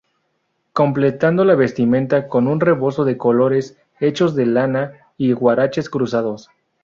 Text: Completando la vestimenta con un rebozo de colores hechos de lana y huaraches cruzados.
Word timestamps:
Completando 0.73 1.45
la 1.45 1.53
vestimenta 1.53 2.27
con 2.27 2.47
un 2.47 2.59
rebozo 2.59 3.05
de 3.05 3.17
colores 3.19 3.77
hechos 3.99 4.33
de 4.33 4.47
lana 4.47 4.93
y 5.15 5.31
huaraches 5.33 5.91
cruzados. 5.91 6.49